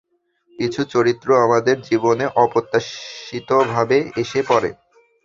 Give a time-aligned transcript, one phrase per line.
[0.59, 4.69] কিছু চরিত্র আমাদের জীবনে অপ্রত্যাশিতভাবে এসে পড়ে।